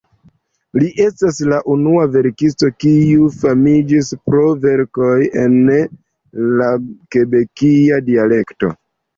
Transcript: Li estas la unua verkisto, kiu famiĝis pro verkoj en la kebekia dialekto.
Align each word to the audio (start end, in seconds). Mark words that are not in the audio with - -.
Li 0.83 0.87
estas 1.03 1.35
la 1.49 1.57
unua 1.73 2.05
verkisto, 2.15 2.69
kiu 2.85 3.27
famiĝis 3.43 4.09
pro 4.31 4.47
verkoj 4.65 5.13
en 5.45 5.59
la 6.63 6.71
kebekia 7.17 8.03
dialekto. 8.13 8.77